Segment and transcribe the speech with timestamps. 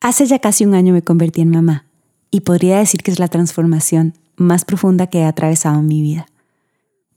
[0.00, 1.86] Hace ya casi un año me convertí en mamá
[2.30, 6.26] y podría decir que es la transformación más profunda que he atravesado en mi vida.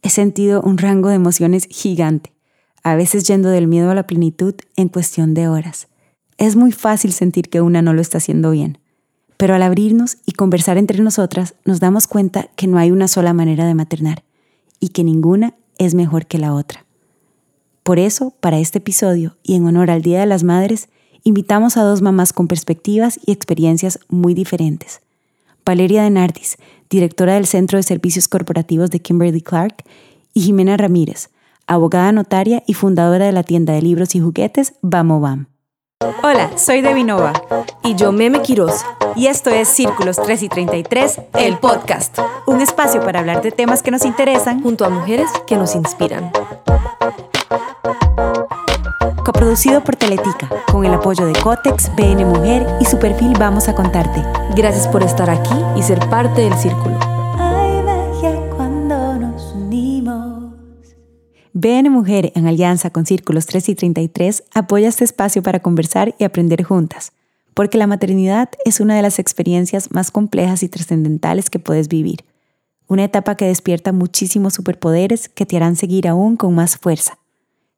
[0.02, 2.34] He sentido un rango de emociones gigante,
[2.84, 5.90] a veces yendo del miedo a la plenitud en cuestión de horas.
[6.38, 8.80] Es muy fácil sentir que una no lo está haciendo bien,
[9.38, 13.34] pero al abrirnos y conversar entre nosotras nos damos cuenta que no hay una sola
[13.34, 14.24] manera de maternar
[14.80, 16.86] y que ninguna es mejor que la otra.
[17.84, 20.90] Por eso, para este episodio y en honor al Día de las Madres,
[21.24, 25.02] invitamos a dos mamás con perspectivas y experiencias muy diferentes.
[25.66, 26.58] Valeria Denardis,
[26.90, 29.84] directora del Centro de Servicios Corporativos de Kimberly Clark,
[30.34, 31.30] y Jimena Ramírez,
[31.68, 35.48] abogada notaria y fundadora de la tienda de libros y juguetes Bamo Bam.
[36.24, 37.34] Hola, soy Devinova.
[37.84, 38.84] Y yo Meme Quiroz.
[39.16, 42.18] Y esto es Círculos 3 y 33, el podcast.
[42.48, 46.32] Un espacio para hablar de temas que nos interesan junto a mujeres que nos inspiran.
[49.34, 53.74] Coproducido por Teletica, con el apoyo de Cotex, BN Mujer y su perfil Vamos a
[53.74, 54.22] Contarte.
[54.58, 57.00] Gracias por estar aquí y ser parte del círculo.
[58.58, 60.54] cuando nos unimos.
[61.54, 66.26] BN Mujer, en alianza con Círculos 3 y 33, apoya este espacio para conversar y
[66.26, 67.14] aprender juntas,
[67.54, 72.26] porque la maternidad es una de las experiencias más complejas y trascendentales que puedes vivir.
[72.90, 77.21] Una etapa que despierta muchísimos superpoderes que te harán seguir aún con más fuerza.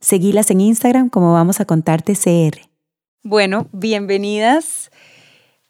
[0.03, 2.59] Seguilas en Instagram como vamos a contarte CR.
[3.23, 4.91] Bueno, bienvenidas.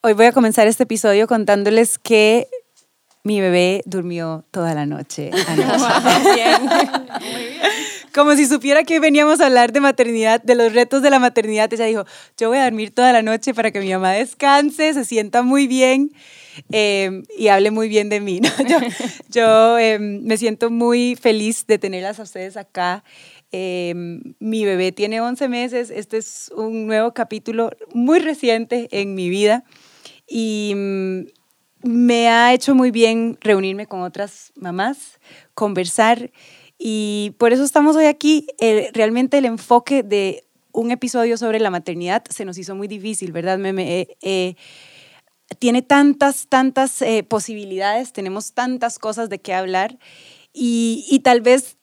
[0.02, 2.48] Hoy voy a comenzar este episodio contándoles que
[3.24, 5.30] mi bebé durmió toda la noche.
[8.14, 11.72] Como si supiera que veníamos a hablar de maternidad, de los retos de la maternidad.
[11.74, 12.06] Ella dijo,
[12.38, 15.68] yo voy a dormir toda la noche para que mi mamá descanse, se sienta muy
[15.68, 16.12] bien
[16.72, 18.42] em, y hable muy bien de mí.
[19.30, 23.04] Yo, em, me siento muy feliz de tenerlas a ustedes acá
[23.56, 29.30] Em, mi bebé tiene 11 meses, este es un nuevo capítulo muy reciente en mi
[29.30, 29.64] vida
[30.28, 31.20] y mm,
[31.84, 35.20] me ha hecho muy bien reunirme con otras mamás,
[35.54, 36.32] conversar
[36.80, 38.48] y por eso estamos hoy aquí.
[38.92, 43.64] realmente el enfoque de un episodio sobre la maternidad se nos hizo muy difícil, ¿verdad?
[43.64, 44.56] Eh, eh,
[45.60, 50.00] tiene tantas, tantas eh, posibilidades, tenemos tantas cosas de qué hablar
[50.56, 51.78] y tal vez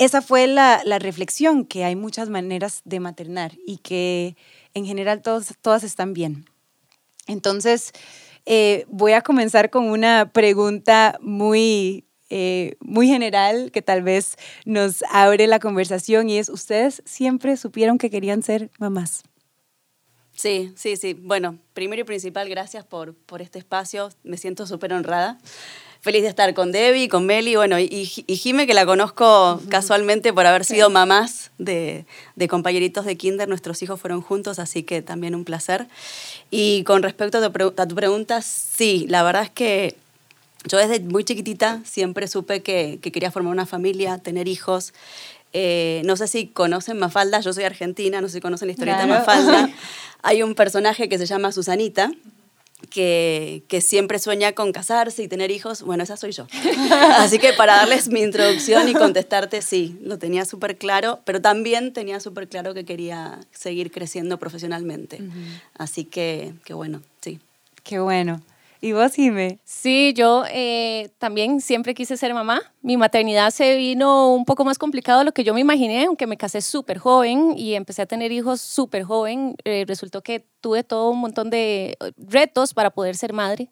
[0.00, 4.34] esa fue la, reflexión, que hay muchas maneras de maternar y que
[4.72, 6.46] en general todos, todas están bien.
[7.26, 7.92] Entonces,
[8.46, 15.04] eh, voy a comenzar con una pregunta muy, eh, muy general que tal vez nos
[15.10, 19.22] abre la conversación y es, ¿ustedes siempre supieron que querían ser mamás?
[20.32, 21.12] Sí, sí, sí.
[21.12, 24.08] Bueno, primero y principal, gracias por, por este espacio.
[24.22, 25.38] Me siento súper honrada
[26.00, 30.32] feliz de estar con Debbie, con Meli, bueno, y, y Jime, que la conozco casualmente
[30.32, 32.06] por haber sido mamás de,
[32.36, 35.88] de, compañeritos de kinder, nuestros hijos fueron juntos, así que también un placer.
[36.50, 39.96] Y con respecto a tu, a tu pregunta, sí, la verdad es que
[40.66, 44.92] yo desde muy chiquitita siempre supe que, que quería formar una familia, tener hijos.
[45.52, 49.00] Eh, no sé si conocen Mafalda, yo soy argentina, no sé si conocen la historieta
[49.00, 49.70] de Mafalda.
[50.22, 52.10] Hay un personaje que se llama Susanita,
[52.88, 56.46] que, que, siempre sueña con casarse y tener hijos, bueno, esa soy yo.
[57.16, 61.92] Así que para darles mi introducción y contestarte, sí, lo tenía súper claro, pero también
[61.92, 65.20] tenía súper claro que quería seguir creciendo profesionalmente.
[65.74, 67.40] Así que, que bueno, sí.
[67.82, 68.40] Qué bueno.
[68.82, 69.58] ¿Y vos, Jime?
[69.62, 72.62] Sí, yo eh, también siempre quise ser mamá.
[72.80, 76.26] Mi maternidad se vino un poco más complicado de lo que yo me imaginé, aunque
[76.26, 79.54] me casé súper joven y empecé a tener hijos súper joven.
[79.64, 83.70] Eh, resultó que tuve todo un montón de retos para poder ser madre,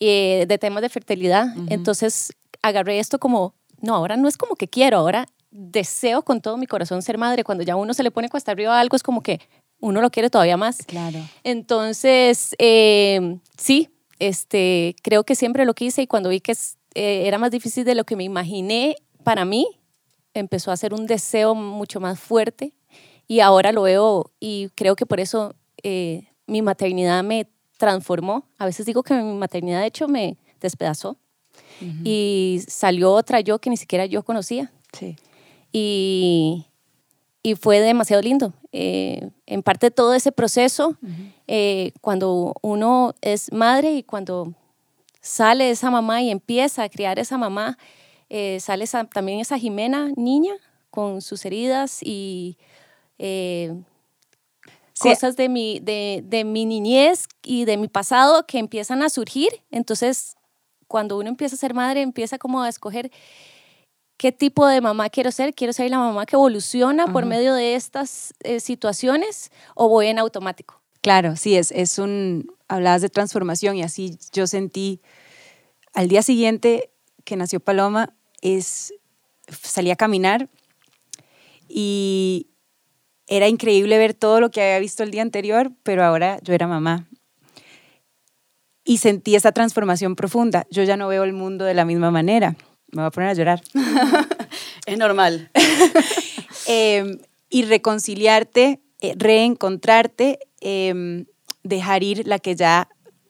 [0.00, 1.46] eh, de temas de fertilidad.
[1.70, 6.58] Entonces agarré esto como, no, ahora no es como que quiero, ahora deseo con todo
[6.58, 7.42] mi corazón ser madre.
[7.42, 9.40] Cuando ya uno se le pone cuesta arriba a algo, es como que
[9.80, 10.78] uno lo quiere todavía más.
[10.86, 11.20] Claro.
[11.42, 12.54] Entonces,
[13.56, 13.88] sí,
[14.18, 16.52] este, creo que siempre lo quise y cuando vi que
[16.94, 19.66] eh, era más difícil de lo que me imaginé para mí,
[20.34, 22.72] empezó a ser un deseo mucho más fuerte
[23.26, 28.46] y ahora lo veo y creo que por eso eh, mi maternidad me transformó.
[28.58, 31.18] A veces digo que mi maternidad de hecho me despedazó
[32.04, 34.72] y salió otra yo que ni siquiera yo conocía.
[34.92, 35.16] Sí.
[35.72, 36.66] Y,
[37.46, 38.52] y fue demasiado lindo.
[38.72, 40.96] Eh, en parte todo ese proceso,
[41.46, 44.52] eh, cuando uno es madre y cuando
[45.20, 47.78] sale esa mamá y empieza a criar esa mamá,
[48.30, 50.54] eh, sale también esa Jimena niña
[50.90, 52.56] con sus heridas y
[54.98, 59.50] cosas de mi, de, de mi niñez y de mi pasado que empiezan a surgir.
[59.70, 60.34] Entonces,
[60.88, 63.12] cuando uno empieza a ser madre, empieza como a escoger
[64.16, 65.54] qué tipo de mamá quiero ser.
[65.54, 70.18] ¿Quiero ser la mamá que evoluciona por medio de estas eh, situaciones o voy en
[70.18, 70.80] automático?
[71.00, 75.00] Claro, sí, es, es un, hablabas de transformación y así yo sentí,
[75.94, 76.90] al día siguiente
[77.24, 78.92] que nació Paloma, es,
[79.48, 80.48] salí a caminar
[81.68, 82.48] y
[83.26, 86.66] era increíble ver todo lo que había visto el día anterior, pero ahora yo era
[86.66, 87.08] mamá.
[88.84, 90.64] Y sentí esa transformación profunda.
[90.70, 92.56] Yo ya no veo el mundo de la misma manera.
[92.92, 93.62] Me voy a poner a llorar.
[94.86, 95.50] es normal.
[96.68, 97.18] Em,
[97.48, 101.26] y reconciliarte, eh, reencontrarte, em,
[101.62, 102.88] dejar ir la que ya,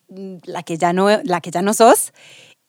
[0.09, 2.15] la que ya, no, la que ya no sos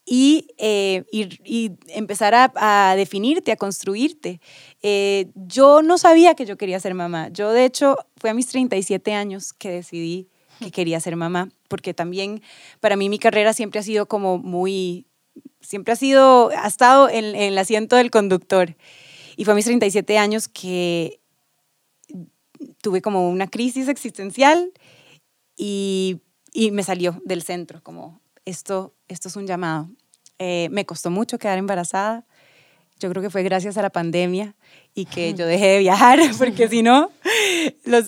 [0.10, 4.40] y, eh, y, empezar a, a, definirte, a construirte.
[4.82, 7.28] Eh, yo no sabía que yo quería ser mamá.
[7.30, 10.30] Yo, de hecho, fue a mis 37 años que decidí
[10.60, 12.42] que quería ser mamá, porque también
[12.80, 15.06] para mí mi carrera siempre ha sido como muy,
[15.62, 18.76] siempre ha sido, ha estado en, el asiento del conductor.
[19.36, 21.20] Y fue a mis 37 años que
[22.82, 24.72] tuve como una crisis existencial
[25.56, 26.22] y,
[26.54, 29.90] y me salió del centro, como esto, esto es un llamado.
[30.40, 32.26] Eh, me costó mucho quedar embarazada.
[33.00, 34.56] Yo creo que fue gracias a la pandemia
[34.94, 37.12] y que yo dejé de viajar, porque si no,
[37.86, 38.08] los,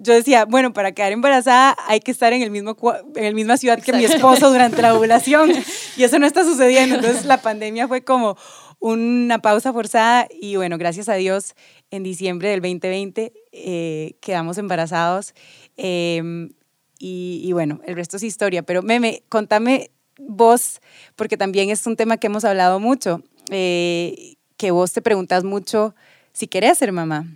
[0.00, 2.76] yo decía, bueno, para quedar embarazada hay que estar en el mismo
[3.16, 5.52] en la misma ciudad que mi esposo durante la ovulación
[5.96, 6.96] y eso no está sucediendo.
[6.96, 8.36] Entonces la pandemia fue como
[8.78, 11.54] una pausa forzada y bueno, gracias a Dios,
[11.90, 15.34] en diciembre del 2020 eh, quedamos embarazados
[15.76, 16.50] em,
[16.98, 18.62] y, y, bueno, el resto es historia.
[18.62, 20.80] Pero Meme, contame vos,
[21.16, 25.94] porque también es un tema que hemos hablado mucho, eh, que vos te preguntas mucho
[26.32, 27.26] si querés ser mamá.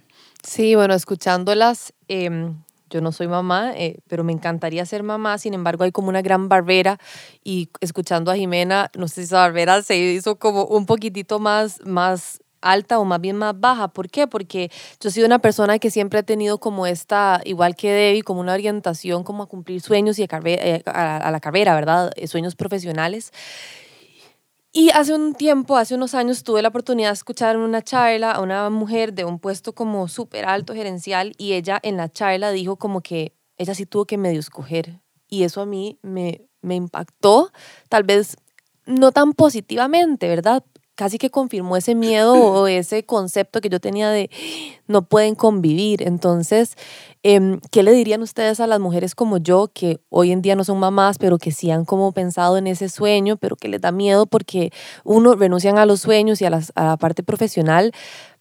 [0.42, 5.54] Sí, bueno, escuchándolas, em, yo no soy mamá, eh, pero me encantaría ser mamá, sin
[5.54, 6.98] embargo hay como una gran barbera
[7.42, 11.80] y escuchando a Jimena, no sé si esa barbera se hizo como un poquitito más,
[11.84, 13.88] más alta o más bien más baja.
[13.88, 14.26] ¿Por qué?
[14.26, 18.22] Porque yo he sido una persona que siempre ha tenido como esta, igual que Debbie,
[18.22, 22.10] como una orientación como a cumplir sueños y a, eh, a la carrera, ¿verdad?
[22.16, 23.32] Eh, sueños profesionales.
[24.76, 28.32] Y hace un tiempo, hace unos años, tuve la oportunidad de escuchar en una charla
[28.32, 32.50] a una mujer de un puesto como súper alto gerencial y ella en la charla
[32.50, 35.00] dijo como que ella sí tuvo que medio escoger.
[35.28, 37.52] Y eso a mí me, me impactó,
[37.88, 38.36] tal vez
[38.84, 40.64] no tan positivamente, ¿verdad?
[40.94, 44.30] Casi que confirmó ese miedo o ese concepto que yo tenía de
[44.86, 46.02] no pueden convivir.
[46.02, 46.76] Entonces,
[47.22, 50.64] em, ¿qué le dirían ustedes a las mujeres como yo que hoy en día no
[50.64, 53.92] son mamás, pero que sí han como pensado en ese sueño, pero que les da
[53.92, 54.72] miedo porque
[55.04, 57.92] uno renuncian a los sueños y a, a la parte profesional?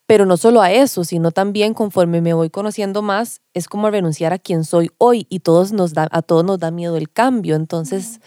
[0.06, 4.34] Pero no solo a eso, sino también conforme me voy conociendo más, es como renunciar
[4.34, 7.56] a quien soy hoy y todos nos da, a todos nos da miedo el cambio.
[7.56, 8.20] Entonces,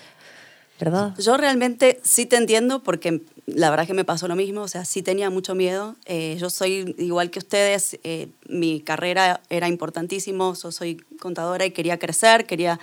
[0.78, 1.14] ¿verdad?
[1.18, 4.84] Yo realmente sí te entiendo porque la verdad que me pasó lo mismo, o sea,
[4.84, 5.94] sí tenía mucho miedo.
[6.04, 11.70] Eh, yo soy igual que ustedes, eh, mi carrera era importantísimo, yo soy contadora y
[11.70, 12.80] quería crecer, quería,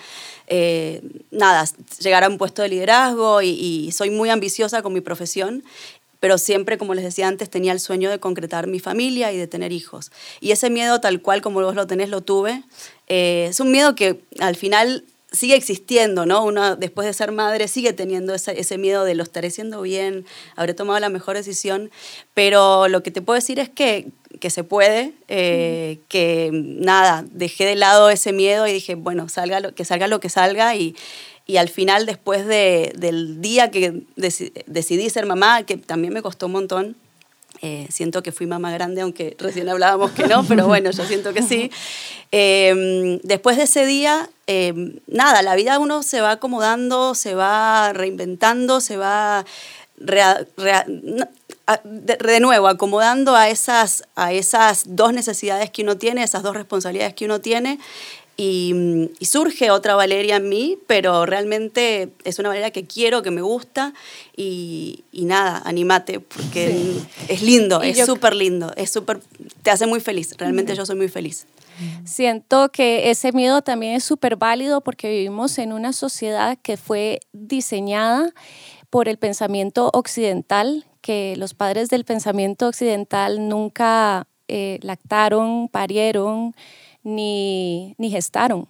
[0.48, 1.02] eh,
[1.32, 1.66] nada,
[2.00, 5.64] llegar a un puesto de liderazgo y, y soy muy ambiciosa con mi profesión
[6.20, 9.46] pero siempre, como les decía antes, tenía el sueño de concretar mi familia y de
[9.46, 10.10] tener hijos.
[10.40, 12.64] Y ese miedo, tal cual como vos lo tenés, lo tuve.
[13.08, 16.46] es un miedo que al final sigue existiendo, ¿no?
[16.46, 20.26] Uno después de ser madre sigue teniendo ese, ese, miedo de lo estaré haciendo bien,
[20.56, 21.90] habré tomado la mejor decisión,
[22.36, 24.08] pero lo que te puedo decir es que,
[24.40, 29.60] que se puede, eh, que nada, dejé de lado ese miedo y dije, bueno, salga
[29.60, 30.96] lo, que salga lo que salga y,
[31.48, 36.46] y al final después de, del día que decidí ser mamá, que también me costó
[36.46, 36.96] un montón,
[37.66, 41.34] eh, siento que fui mamá grande, aunque recién hablábamos que no, pero bueno, yo siento
[41.34, 41.72] que sí.
[42.30, 47.94] Em, después de ese día, em, nada, la vida uno se va acomodando, se va
[47.94, 49.46] reinventando, se va
[51.86, 57.14] de, nuevo acomodando a esas, a esas dos necesidades que uno tiene, esas dos responsabilidades
[57.14, 57.80] que uno tiene.
[58.36, 63.42] Y, surge otra Valeria en mí, pero realmente es una Valeria que quiero, que me
[63.42, 63.94] gusta
[64.36, 66.96] y, nada, animate, porque
[67.28, 69.20] es lindo, es súper lindo, es súper,
[69.62, 71.46] te hace muy feliz, realmente yo soy muy feliz.
[72.06, 77.20] Siento que ese miedo también es súper válido porque vivimos en una sociedad que fue
[77.32, 78.32] diseñada
[78.90, 86.56] por el pensamiento occidental, que los padres del pensamiento occidental nunca eh, lactaron, parieron,
[87.04, 88.68] ni, gestaron.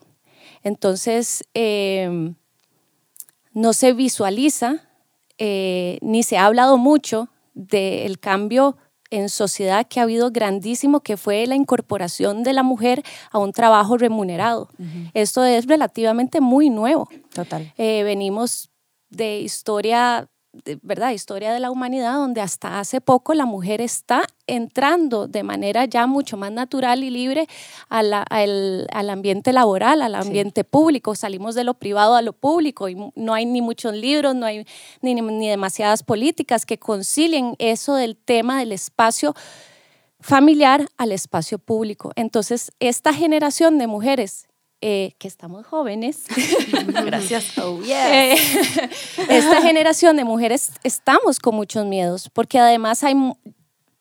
[0.63, 2.35] Entonces, em,
[3.53, 4.81] no se visualiza
[5.37, 8.77] eh, ni se ha hablado mucho del cambio
[9.09, 13.51] en sociedad que ha habido grandísimo, que fue la incorporación de la mujer a un
[13.51, 14.69] trabajo remunerado.
[15.13, 17.07] Esto es relativamente muy nuevo.
[17.33, 17.71] Total.
[17.77, 18.71] Eh, venimos
[19.09, 20.29] de historia
[20.83, 21.11] ¿verdad?
[21.11, 26.05] Historia de la humanidad, donde hasta hace poco la mujer está entrando de manera ya
[26.05, 27.47] mucho más natural y libre
[27.89, 31.15] al, al, ambiente laboral, al ambiente público.
[31.15, 34.65] Salimos de lo privado a lo público y no hay ni muchos libros, no hay
[35.01, 39.33] ni, ni demasiadas políticas que concilien eso del tema del espacio
[40.19, 42.11] familiar al espacio público.
[42.15, 44.47] Entonces, esta generación de mujeres
[44.85, 46.25] eh, que estamos jóvenes.
[47.05, 47.53] Gracias.
[47.63, 48.35] Oh, eh,
[49.29, 53.15] esta generación de mujeres estamos con muchos miedos, porque además hay,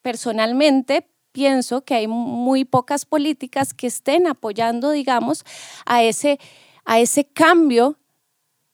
[0.00, 5.44] personalmente, pienso que hay muy pocas políticas que estén apoyando, digamos,
[5.86, 6.40] a ese,
[6.84, 7.98] a ese cambio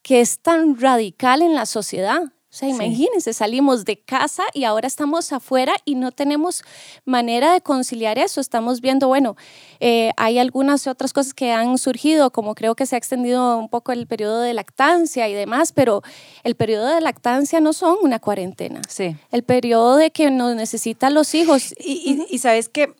[0.00, 2.32] que es tan radical en la sociedad.
[2.58, 6.64] Sea, imagínense, salimos de casa y ahora estamos afuera y no tenemos
[7.04, 8.40] manera de conciliar eso.
[8.40, 9.36] Estamos viendo, bueno,
[9.78, 13.68] eh, hay algunas otras cosas que han surgido, como creo que se ha extendido un
[13.68, 16.02] poco el periodo de lactancia y demás, pero
[16.42, 18.80] el periodo de lactancia no son una cuarentena.
[18.88, 19.14] Sí.
[19.30, 21.76] El periodo de que nos necesitan los hijos.
[21.78, 22.92] Y, sabes que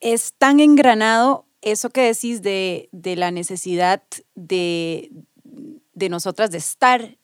[0.00, 4.02] es tan engranado eso que decís de, de la necesidad
[4.34, 5.10] de,
[5.92, 7.18] de nosotras de estar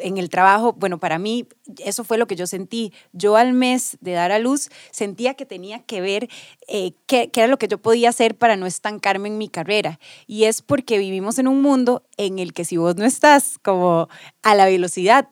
[0.00, 1.46] en el trabajo, bueno, para mí
[1.84, 2.92] eso fue lo que yo sentí.
[3.12, 6.28] Yo al mes de dar a luz sentía que tenía que ver
[6.68, 10.00] eh, qué, qué, era lo que yo podía hacer para no estancarme en mi carrera.
[10.26, 14.08] Y es porque vivimos en un mundo en el que si vos no estás como
[14.42, 15.28] a la velocidad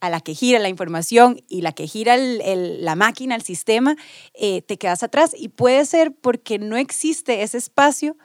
[0.00, 3.96] a la que gira la información y la que gira la máquina, el sistema,
[4.34, 5.34] eh, te quedas atrás.
[5.36, 8.16] Y puede ser porque no existe ese espacio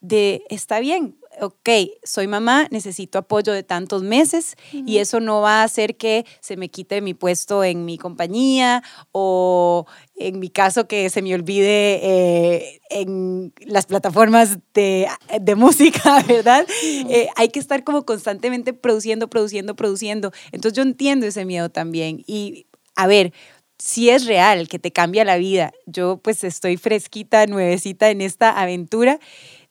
[0.00, 1.68] de, está bien, ok,
[2.02, 6.56] soy mamá, necesito apoyo de tantos meses y eso no va a hacer que se
[6.56, 8.82] me quite mi puesto en mi compañía
[9.12, 15.08] o en mi caso que se me olvide eh, en las plataformas de,
[15.56, 16.66] música, ¿verdad?
[16.82, 20.32] Eh, hay que estar como constantemente produciendo, produciendo, produciendo.
[20.52, 22.66] Entonces yo entiendo ese miedo también y
[22.96, 23.32] a ver,
[23.78, 28.60] si es real que te cambia la vida, yo pues estoy fresquita, nuevecita en esta
[28.60, 29.18] aventura,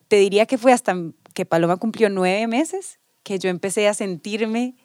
[0.08, 0.96] te diría que fue hasta
[1.39, 4.75] que Paloma cumplió nueve meses, que yo empecé a sentirme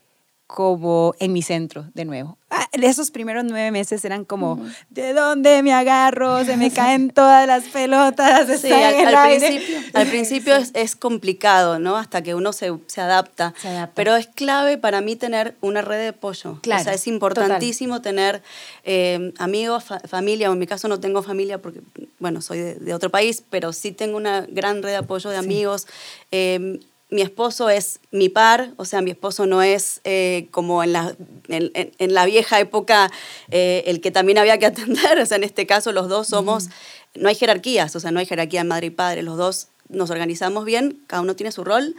[0.54, 2.38] como en mi centro de nuevo.
[2.48, 6.44] Ah, esos primeros nueve meses eran como, ¿de dónde me agarro?
[6.44, 8.60] Se me caen todas las pelotas.
[8.60, 11.96] Sí, al, principio, al principio es, complicado, ¿no?
[11.96, 13.52] Hasta que uno se, se, adapta.
[13.96, 16.60] Pero es clave para mí tener una red de apoyo.
[16.62, 18.40] Claro, o sea, es importantísimo tener
[18.84, 21.80] eh, amigos, familia, o en mi caso no tengo familia porque,
[22.20, 25.88] bueno, soy de, otro país, pero sí tengo una gran red de apoyo de amigos.
[26.30, 26.78] Eh,
[27.10, 31.14] mi esposo es mi par, o sea, mi esposo no es eh, como en la,
[31.48, 33.10] en, la, vieja época
[33.50, 36.70] eh, el que también había que atender, o sea, en este caso los dos somos,
[37.14, 40.10] no hay jerarquías, o sea, no hay jerarquía en madre y padre, los dos nos
[40.10, 41.94] organizamos bien, cada uno tiene su rol,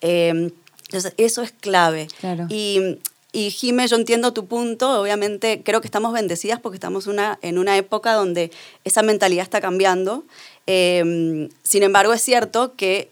[0.00, 0.50] eh,
[0.86, 2.08] entonces eso es clave.
[2.48, 2.98] Y,
[3.32, 7.58] y Jime, yo entiendo tu punto, obviamente creo que estamos bendecidas porque estamos una, en
[7.58, 8.50] una época donde
[8.84, 10.24] esa mentalidad está cambiando,
[10.66, 13.10] sin embargo es cierto que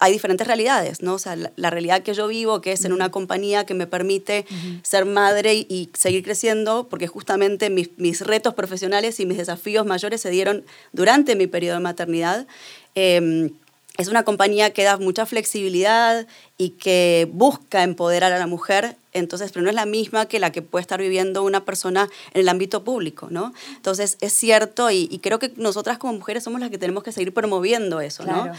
[0.00, 1.14] hay diferentes realidades, ¿no?
[1.14, 4.44] O sea, la, realidad que yo vivo, que es en una compañía que me permite
[4.82, 10.20] ser madre y, seguir creciendo, porque justamente mis, mis, retos profesionales y mis desafíos mayores
[10.20, 12.46] se dieron durante mi periodo de maternidad.
[12.94, 13.50] Eh,
[13.96, 16.26] es una compañía que da mucha flexibilidad
[16.58, 20.52] y que busca empoderar a la mujer, entonces, pero no es la misma que la
[20.52, 23.54] que puede estar viviendo una persona en el ámbito público, ¿no?
[23.76, 27.32] Entonces, es cierto y, creo que nosotras como mujeres somos las que tenemos que seguir
[27.32, 28.50] promoviendo eso, ¿no?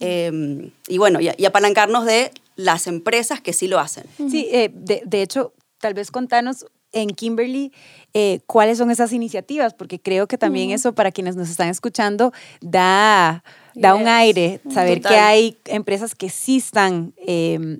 [0.00, 4.04] Em, y bueno, y, apalancarnos de las empresas que sí lo hacen.
[4.30, 7.72] Sí, eh, de, de hecho, tal vez contanos en Kimberly
[8.14, 12.32] eh, cuáles son esas iniciativas, porque creo que también eso para quienes nos están escuchando
[12.62, 17.78] da, da un aire, saber que hay empresas que sí están em, eh,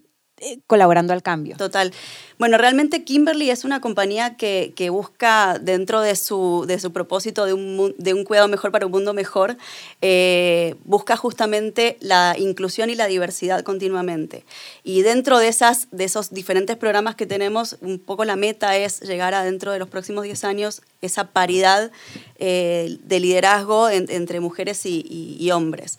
[0.66, 1.56] colaborando al cambio.
[1.56, 1.92] Total.
[2.38, 7.46] Bueno, realmente Kimberly es una compañía que, que busca dentro de su, de su propósito
[7.46, 9.56] de un, de un, cuidado mejor para un mundo mejor,
[10.02, 14.44] eh, busca justamente la inclusión y la diversidad continuamente.
[14.84, 19.00] Y dentro de, esas, de esos diferentes programas que tenemos, un poco la meta es
[19.00, 21.90] llegar a dentro de los próximos 10 años esa paridad
[22.38, 25.98] eh, de liderazgo entre mujeres y, y, hombres.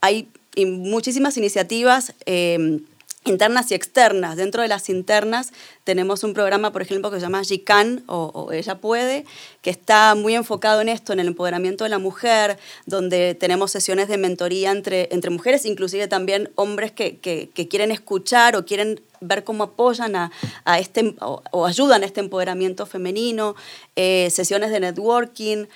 [0.00, 2.14] hay muchísimas iniciativas
[3.26, 4.36] internas y externas.
[4.36, 5.52] Dentro de las internas
[5.84, 9.24] tenemos un programa, por ejemplo, que se llama GICAN o, Ella Puede,
[9.62, 14.08] que está muy enfocado en esto, en el empoderamiento de la mujer, donde tenemos sesiones
[14.08, 19.44] de mentoría entre, entre mujeres, inclusive también hombres que, que, quieren escuchar o quieren ver
[19.44, 20.30] cómo apoyan a,
[20.64, 23.56] a este o, ayudan a este empoderamiento femenino,
[23.96, 25.66] eh, sesiones de networking.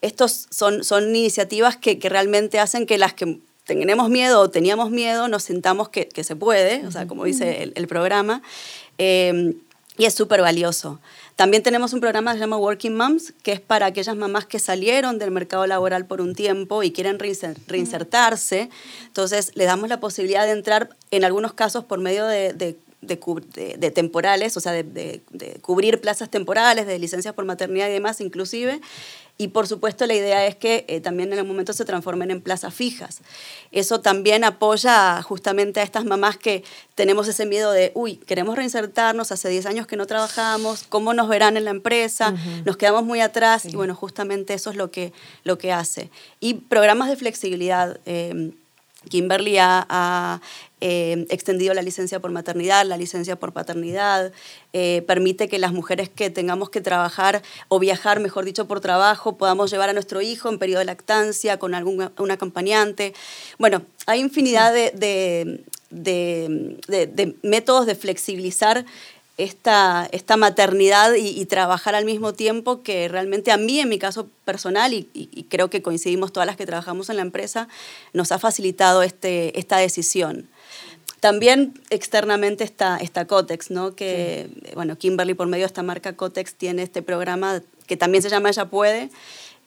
[0.00, 3.40] Estos son, son iniciativas que, que realmente hacen que las que
[3.74, 7.62] tenemos miedo o teníamos miedo, nos sentamos que, que se puede, o sea, como dice
[7.62, 8.42] el, el programa,
[8.98, 9.54] eh,
[9.96, 10.98] y es súper valioso.
[11.36, 14.58] También tenemos un programa que se llama Working Moms, que es para aquellas mamás que
[14.58, 18.70] salieron del mercado laboral por un tiempo y quieren reinsertarse.
[19.06, 23.90] Entonces, le damos la posibilidad de entrar, en algunos casos, por medio de, de de,
[23.90, 25.22] temporales, o sea, de,
[25.62, 28.80] cubrir plazas temporales, de licencias por maternidad y demás, inclusive.
[29.40, 32.42] Y por supuesto la idea es que eh, también en el momento se transformen en
[32.42, 33.22] plazas fijas.
[33.72, 36.62] Eso también apoya justamente a estas mamás que
[36.94, 41.26] tenemos ese miedo de, uy, queremos reinsertarnos, hace 10 años que no trabajamos, ¿cómo nos
[41.26, 42.34] verán en la empresa?
[42.66, 46.10] Nos quedamos muy atrás y bueno, justamente eso es lo que, lo que hace.
[46.38, 47.98] Y programas de flexibilidad.
[48.04, 48.52] Eh,
[49.08, 50.40] Kimberly ha,
[50.80, 54.32] eh, extendido la licencia por maternidad, la licencia por paternidad,
[54.72, 59.36] eh, permite que las mujeres que tengamos que trabajar o viajar, mejor dicho, por trabajo,
[59.36, 63.14] podamos llevar a nuestro hijo en periodo de lactancia con algún un acompañante.
[63.58, 68.84] Bueno, hay infinidad de, de métodos de flexibilizar
[69.44, 74.28] esta, esta maternidad y, trabajar al mismo tiempo que realmente a mí, en mi caso
[74.44, 77.68] personal, y, creo que coincidimos todas las que trabajamos en la empresa,
[78.12, 80.48] nos ha facilitado este, esta decisión.
[81.20, 83.94] También externamente está, está Cotex, ¿no?
[83.94, 88.30] que, bueno, Kimberly por medio de esta marca Cotex tiene este programa que también se
[88.30, 89.10] llama Ella Puede,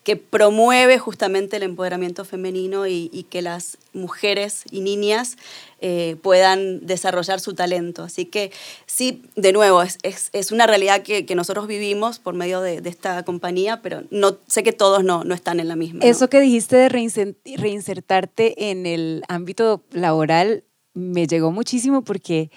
[0.03, 5.37] que promueve justamente el empoderamiento femenino y, que las mujeres y niñas
[5.79, 8.03] eh, puedan desarrollar su talento.
[8.03, 8.51] Así que
[8.85, 9.97] sí, de nuevo, es,
[10.33, 14.37] es, una realidad que, que, nosotros vivimos por medio de, de, esta compañía, pero no,
[14.47, 16.03] sé que todos no, no están en la misma.
[16.03, 22.51] Eso que dijiste de reinsertarte en el ámbito laboral me llegó muchísimo porque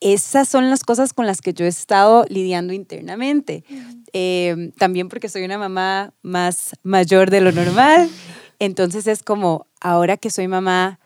[0.00, 3.64] esas son las cosas con las que yo he estado lidiando internamente.
[4.12, 8.10] Em, también porque soy una mamá más mayor de lo normal.
[8.58, 10.98] Entonces es como, ahora que soy mamá,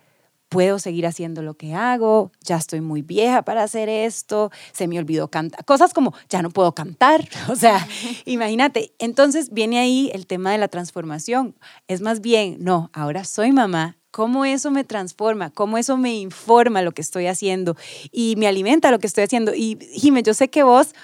[0.50, 4.98] puedo seguir haciendo lo que hago, ya estoy muy vieja para hacer esto, se me
[4.98, 7.86] olvidó cantar, cosas como, ya no puedo cantar, o sea,
[8.26, 8.92] imagínate.
[8.98, 11.56] Entonces viene ahí el tema de la transformación.
[11.88, 16.82] Es más bien, no, ahora soy mamá, cómo eso me transforma, cómo eso me informa
[16.82, 17.76] lo que estoy haciendo
[18.10, 19.54] y me alimenta lo que estoy haciendo.
[19.54, 20.94] Y Jimé, yo sé que vos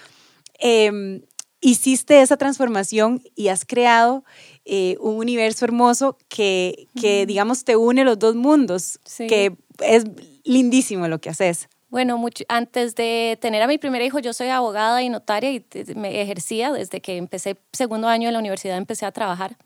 [0.58, 1.22] em,
[1.60, 4.24] hiciste esa transformación y has creado
[4.64, 10.04] eh, un universo hermoso que, que, digamos, te une los dos mundos, que es
[10.44, 11.68] lindísimo lo que haces.
[11.88, 15.64] Bueno, mucho, antes de tener a mi primer hijo, yo soy abogada y notaria y
[15.94, 19.56] me ejercía desde que empecé segundo año de la universidad, empecé a trabajar.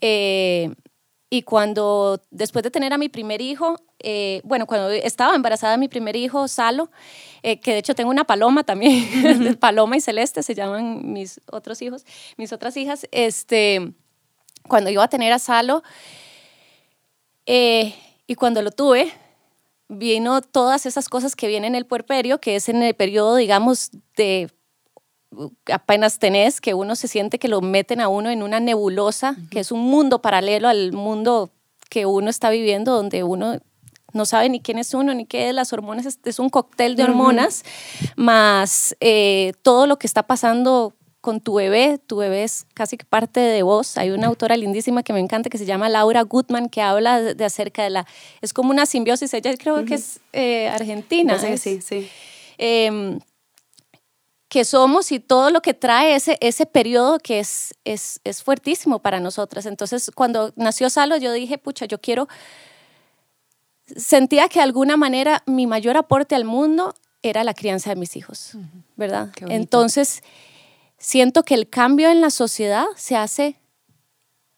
[0.00, 0.70] Eh,
[1.30, 5.78] y cuando, después de tener a mi primer hijo, eh, bueno, cuando estaba embarazada de
[5.78, 6.90] mi primer hijo, Salo,
[7.42, 11.82] eh, que de hecho tengo una paloma también, Paloma y Celeste se llaman mis otros
[11.82, 12.06] hijos,
[12.38, 13.92] mis otras hijas, este,
[14.68, 15.82] cuando iba a tener a Salo,
[17.44, 17.94] eh,
[18.26, 19.12] y cuando lo tuve,
[19.88, 23.90] vino todas esas cosas que vienen en el puerperio, que es en el periodo, digamos,
[24.16, 24.50] de
[25.72, 29.60] apenas tenés, que uno se siente que lo meten a uno en una nebulosa, que
[29.60, 31.50] es un mundo paralelo al mundo
[31.90, 33.58] que uno está viviendo, donde uno
[34.12, 37.04] no sabe ni quién es uno, ni qué es las hormonas, es, un cóctel de
[37.04, 37.64] hormonas,
[38.16, 43.04] más eh, todo lo que está pasando con tu bebé, tu bebé es casi que
[43.04, 43.98] parte de vos.
[43.98, 47.44] Hay una autora lindísima que me encanta que se llama Laura Goodman que habla de,
[47.44, 48.06] acerca de la,
[48.40, 51.38] es como una simbiosis, ella creo que es eh, argentina.
[51.38, 52.08] Sí, sí, sí.
[52.56, 53.18] Em,
[54.48, 58.98] que somos y todo lo que trae ese, ese periodo que es, es, es fuertísimo
[59.00, 59.66] para nosotras.
[59.66, 62.28] Entonces, cuando nació Salo, yo dije, pucha, yo quiero,
[63.94, 68.16] sentía que de alguna manera mi mayor aporte al mundo era la crianza de mis
[68.16, 68.52] hijos,
[68.96, 69.30] ¿verdad?
[69.48, 70.22] Entonces,
[70.96, 73.60] siento que el cambio en la sociedad se hace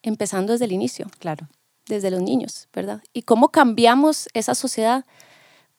[0.02, 1.10] empezando desde el inicio.
[1.18, 1.48] Claro.
[1.86, 3.02] Desde los niños, ¿verdad?
[3.12, 5.04] Y cómo cambiamos esa sociedad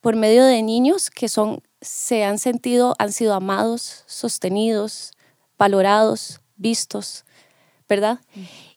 [0.02, 5.14] por medio de niños que son se han sentido, han sido amados, sostenidos,
[5.58, 7.26] valorados, vistos,
[7.90, 8.20] ¿verdad?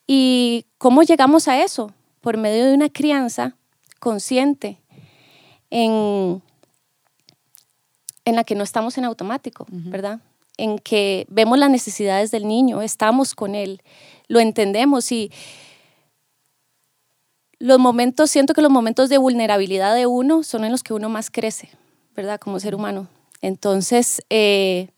[0.06, 1.92] ¿Y cómo llegamos a eso?
[2.20, 3.56] Por medio de una crianza
[4.00, 4.80] consciente
[5.70, 6.42] en,
[8.24, 10.20] en la que no estamos en automático, ¿verdad?
[10.56, 13.82] En que vemos las necesidades del niño, estamos con él,
[14.28, 15.30] lo entendemos y
[17.58, 21.08] los momentos, siento que los momentos de vulnerabilidad de uno son en los que uno
[21.08, 21.70] más crece,
[22.14, 22.38] ¿verdad?
[22.40, 23.08] Como ser humano.
[23.40, 24.88] Entonces, eh,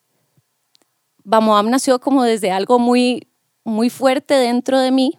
[1.24, 3.28] Bamoam nació como desde algo muy,
[3.64, 5.18] muy fuerte dentro de mí,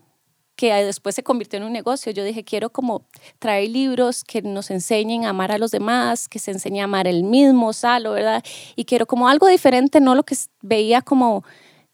[0.55, 2.11] que después se convirtió en un negocio.
[2.11, 3.05] Yo dije, quiero como
[3.39, 7.07] traer libros que nos enseñen a amar a los demás, que se enseñe a amar
[7.07, 8.43] el mismo, Salo, ¿verdad?
[8.75, 11.43] Y quiero como algo diferente, no lo que veía como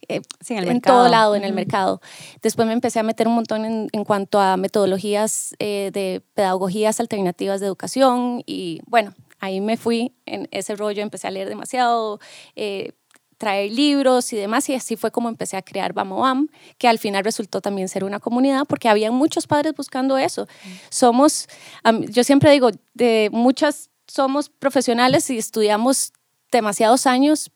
[0.08, 2.02] eh, Sí, en todo lado, en el mercado.
[2.42, 7.00] Después me empecé a meter un montón en, en cuanto a metodologías eh, de pedagogías
[7.00, 12.20] alternativas de educación y bueno, ahí me fui en ese rollo, empecé a leer demasiado,
[12.56, 12.94] eh,
[13.38, 16.98] traer libros y demás y así fue como empecé a crear Bamo Bam, que al
[16.98, 20.48] final resultó también ser una comunidad porque había muchos padres buscando eso.
[20.90, 21.48] Somos,
[21.84, 26.14] am- yo siempre digo, de muchas somos profesionales y estudiamos
[26.52, 27.52] demasiados años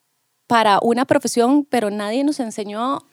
[0.48, 3.04] para una profesión, pero nadie nos enseñó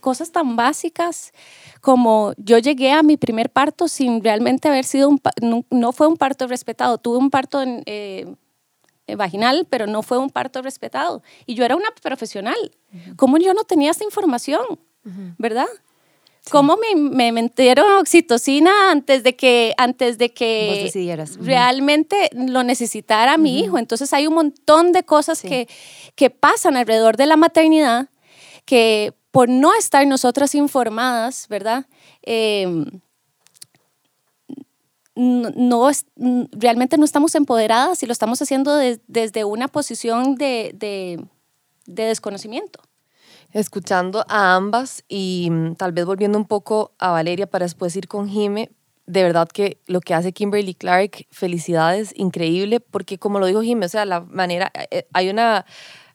[0.00, 1.32] cosas tan básicas
[1.80, 6.06] como yo llegué a mi primer parto sin realmente haber sido un, no, no fue
[6.06, 8.34] un parto respetado, tuve un parto en, eh,
[9.08, 11.22] eh, vaginal, pero no fue un parto respetado.
[11.44, 12.56] Y yo era una profesional.
[13.16, 14.64] ¿Cómo yo no tenía esta información?
[15.38, 15.68] ¿Verdad?
[16.50, 23.36] ¿Cómo me, me metieron oxitocina antes de que, antes de Vos que realmente lo necesitara
[23.36, 23.78] mi hijo?
[23.78, 25.48] Entonces hay un montón de cosas Sí.
[25.48, 25.68] que,
[26.14, 28.08] que pasan alrededor de la maternidad
[28.64, 31.86] que por no estar nosotras informadas, ¿verdad?
[32.22, 32.66] Eh,
[35.14, 35.90] no,
[36.52, 41.24] realmente no estamos empoderadas y lo estamos haciendo de- desde una posición de, de-
[41.86, 42.80] de desconocimiento.
[43.52, 48.08] Escuchando a ambas y mm, tal vez volviendo un poco a Valeria para después ir
[48.08, 48.70] con Jime,
[49.06, 53.86] de verdad que lo que hace Kimberly Clark, felicidades, increíble, porque como lo dijo Jime,
[53.86, 55.64] o sea, la manera, eh, hay una...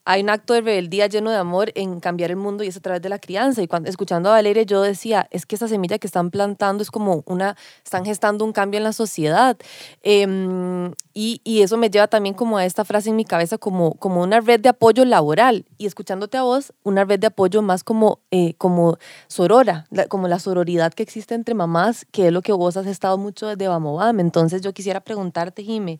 [0.04, 2.80] Hay un acto de rebeldía lleno de amor en cambiar el mundo y es a
[2.80, 3.62] través de la crianza.
[3.62, 6.90] Y cuando escuchando a Valeria, yo decía, es que esa semilla que están plantando es
[6.90, 9.58] como una, están gestando un cambio en la sociedad.
[10.02, 13.94] Em, y, y eso me lleva también como a esta frase en mi cabeza, como,
[13.94, 15.66] como una red de apoyo laboral.
[15.78, 20.40] Y escuchándote a vos, una red de apoyo más como, eh, como sorora, como la
[20.40, 24.20] sororidad que existe entre mamás, que es lo que vos has estado mucho desde Bamobam.
[24.20, 26.00] Entonces yo quisiera preguntarte, Jime,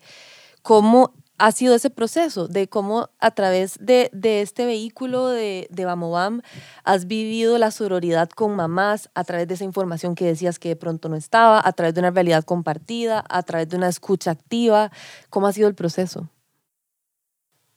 [0.64, 5.86] ¿cómo ha sido ese proceso de cómo a través de, de este vehículo de, de
[5.86, 6.44] Bamobam
[6.84, 10.76] has vivido la sororidad con mamás a través de esa información que decías que de
[10.76, 14.92] pronto no estaba, a través de una realidad compartida, a través de una escucha activa?
[15.32, 16.30] ¿Cómo ha sido el proceso?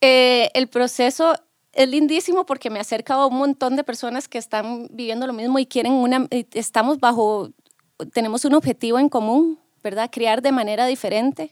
[0.02, 1.34] Eh, el proceso
[1.72, 5.58] es lindísimo porque me acerca a un montón de personas que están viviendo lo mismo
[5.58, 7.48] y quieren una, estamos bajo,
[8.12, 10.10] tenemos un objetivo en común, ¿verdad?
[10.12, 11.50] Criar de manera diferente,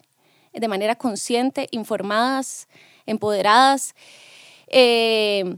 [0.53, 2.69] de manera consciente, informadas,
[3.07, 3.95] empoderadas,
[4.69, 5.57] eh,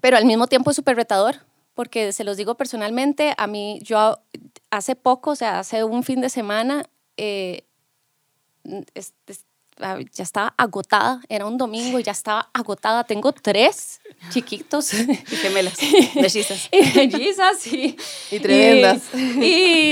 [0.00, 1.36] pero al mismo tiempo es súper retador,
[1.74, 4.18] porque se los digo personalmente, a mí, yo
[4.70, 6.84] hace poco, o sea, hace un fin de semana,
[7.16, 7.64] eh,
[10.12, 13.04] ya estaba agotada, era un domingo y ya estaba agotada.
[13.04, 14.92] Tengo tres chiquitos.
[14.94, 15.06] Y
[15.36, 15.74] gemelas,
[16.14, 16.68] bellizas.
[16.72, 17.96] y mellizas y,
[18.30, 19.02] Y tremendas.
[19.14, 19.44] Y,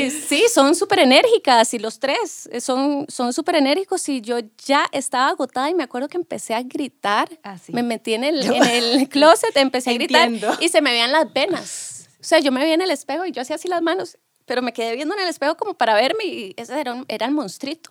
[0.06, 4.38] y sí, son súper enérgicas y los tres eh, son son súper enérgicos y yo
[4.64, 7.28] ya estaba agotada y me acuerdo que empecé a gritar.
[7.42, 7.72] Ah, sí.
[7.72, 10.56] Me metí en el, en el closet, empecé a gritar Entiendo.
[10.60, 12.08] y se me veían las venas.
[12.20, 14.16] O sea, yo me veía en el espejo y yo hacía así las manos,
[14.46, 17.26] pero me quedé viendo en el espejo como para verme y ese era, un- era
[17.26, 17.90] el monstruito.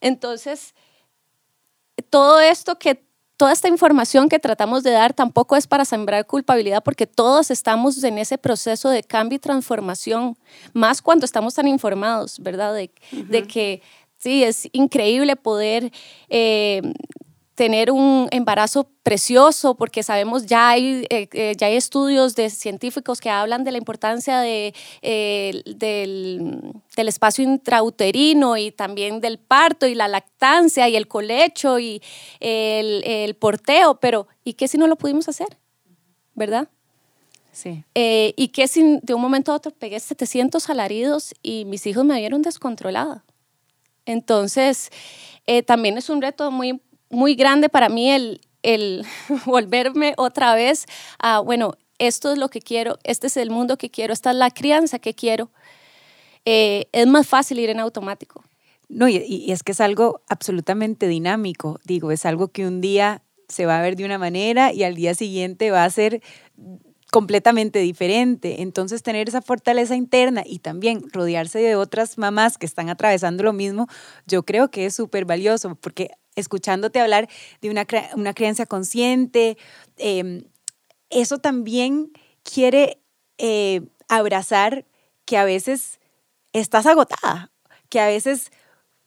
[0.00, 0.74] Entonces,
[2.14, 3.04] todo esto que,
[3.36, 8.04] toda esta información que tratamos de dar tampoco es para sembrar culpabilidad porque todos estamos
[8.04, 10.38] en ese proceso de cambio y transformación,
[10.72, 12.72] más cuando estamos tan informados, ¿verdad?
[12.72, 13.82] De, de que
[14.16, 15.90] sí, es increíble poder...
[16.28, 16.82] eh,
[17.54, 23.20] tener un embarazo precioso, porque sabemos ya hay, eh, eh, ya hay estudios de científicos
[23.20, 29.86] que hablan de la importancia de, eh, del, del espacio intrauterino y también del parto
[29.86, 32.02] y la lactancia y el colecho y
[32.40, 35.56] el, el porteo, pero ¿y qué si no lo pudimos hacer?
[36.34, 36.68] ¿Verdad?
[37.54, 37.84] Sí.
[37.94, 42.04] Eh, y que si de un momento a otro pegué 700 alaridos y mis hijos
[42.04, 43.24] me vieron descontrolada.
[44.06, 44.90] Entonces,
[45.46, 49.06] eh, también es un reto muy, muy grande para mí el, el
[49.46, 50.86] volverme otra vez
[51.18, 54.36] a, bueno, esto es lo que quiero, este es el mundo que quiero, esta es
[54.36, 55.50] la crianza que quiero.
[56.44, 58.44] Eh, es más fácil ir en automático.
[58.88, 61.80] No, y, y es que es algo absolutamente dinámico.
[61.84, 64.94] Digo, es algo que un día se va a ver de una manera y al
[64.94, 66.22] día siguiente va a ser
[67.10, 68.62] completamente diferente.
[68.62, 73.52] Entonces, tener esa fortaleza interna y también rodearse de otras mamás que están atravesando lo
[73.52, 73.86] mismo,
[74.26, 77.28] yo creo que es súper valioso, porque escuchándote hablar
[77.60, 79.56] de una, una creencia consciente,
[79.96, 80.44] eh,
[81.10, 83.00] eso también quiere
[83.38, 84.86] eh, abrazar
[85.24, 86.00] que a veces
[86.52, 87.52] estás agotada,
[87.88, 88.50] que a veces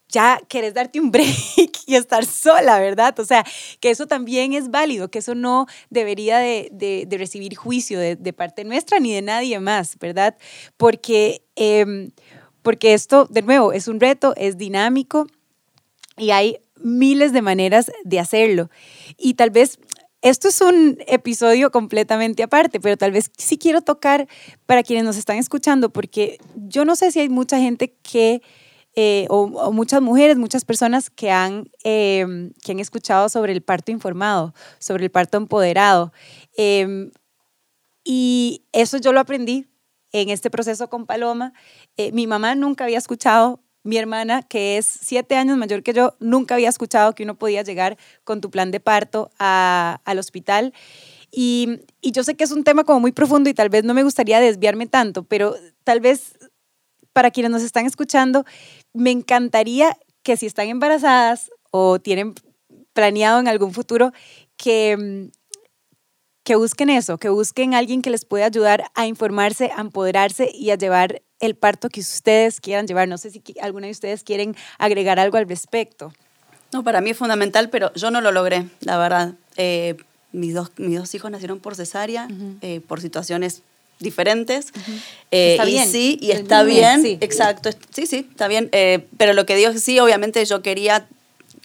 [0.08, 3.18] ya querés darte un break y estar sola, ¿verdad?
[3.20, 3.44] O sea,
[3.80, 8.32] que eso también es válido, que eso no debería de, de- recibir juicio de, de
[8.32, 10.36] parte nuestra ni de nadie más, ¿verdad?
[10.76, 12.10] Porque, em,
[12.62, 15.26] porque esto, de nuevo, es un reto, es dinámico
[16.16, 18.70] y hay miles de maneras de hacerlo.
[19.16, 19.78] Y tal vez
[20.20, 24.26] esto es un episodio completamente aparte, pero tal vez sí quiero tocar
[24.66, 28.42] para quienes nos están escuchando, porque yo no sé si hay mucha gente que,
[28.96, 33.92] eh, o, muchas mujeres, muchas personas que han, em, que han escuchado sobre el parto
[33.92, 36.12] informado, sobre el parto empoderado.
[36.56, 37.12] Em,
[38.02, 39.66] y eso yo lo aprendí
[40.12, 41.52] en este proceso con Paloma.
[41.96, 46.14] Eh, mi mamá nunca había escuchado mi hermana, que es siete años mayor que yo,
[46.20, 50.72] nunca había escuchado que uno podía llegar con tu plan de parto al hospital.
[51.30, 53.92] Y, y, yo sé que es un tema como muy profundo y tal vez no
[53.92, 56.38] me gustaría desviarme tanto, pero tal vez
[57.12, 58.44] para quienes nos están escuchando,
[58.94, 62.34] me encantaría que si están embarazadas o tienen
[62.92, 64.12] planeado en algún futuro,
[64.56, 65.30] que,
[66.44, 70.50] que busquen eso, que busquen a alguien que les pueda ayudar a informarse, a empoderarse
[70.52, 73.08] y a llevar el parto que ustedes quieran llevar.
[73.08, 76.12] No sé si alguna de ustedes quieren agregar algo al respecto.
[76.72, 79.34] No, para mí es fundamental, pero yo no lo logré, la verdad.
[79.56, 79.96] Eh,
[80.32, 82.28] mis, dos, mis dos hijos nacieron por cesárea,
[82.60, 83.62] eh, por situaciones
[84.00, 84.72] diferentes.
[85.30, 85.88] Eh, está bien.
[85.88, 87.18] Y sí, y está bien, sí.
[87.20, 87.70] exacto.
[87.90, 88.70] Sí, sí, está bien.
[89.16, 91.06] pero lo que digo es sí, obviamente yo quería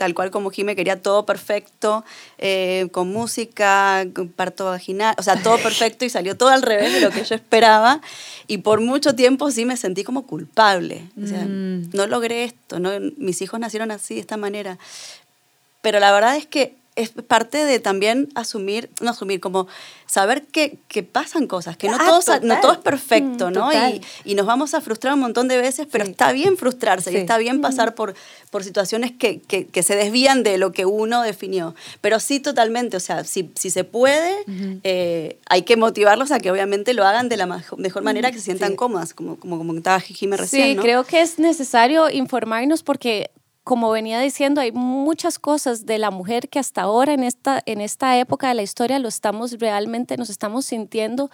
[0.04, 2.04] tal cual como Jime quería todo perfecto,
[2.38, 6.92] eh, con música, con parto vaginal, o sea, todo perfecto y salió todo al revés
[6.92, 8.02] de lo que yo esperaba.
[8.48, 11.08] Y por mucho tiempo sí me sentí como culpable.
[11.24, 11.92] O sea, mm.
[11.94, 14.78] no logré esto, no, mis hijos nacieron así, de esta manera.
[15.82, 19.67] Pero la verdad es que es parte de también asumir, no asumir, como
[20.06, 23.73] saber que, que pasan cosas, que no, ah, todo, no todo es perfecto, mm, ¿no?
[23.73, 27.15] Y, y, nos vamos a frustrar un montón de veces, pero está bien frustrarse y
[27.15, 28.13] está bien pasar por,
[28.51, 31.73] por situaciones que, que, que, se desvían de lo que uno definió.
[32.01, 34.32] Pero sí, totalmente, o sea, si, si se puede,
[34.84, 38.45] eh, hay que motivarlos a que obviamente lo hagan de la mejor manera, que se
[38.45, 40.75] sientan cómodas, como, como comentaba Jimé recién.
[40.75, 43.32] Sí, creo que es necesario informarnos porque
[43.63, 47.80] como venía diciendo, hay muchas cosas de la mujer que hasta ahora en esta, en
[47.80, 51.30] esta época de la historia lo estamos realmente, nos estamos sintiendo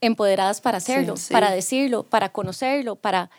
[0.00, 3.30] empoderadas para hacerlo, para decirlo, para conocerlo, para...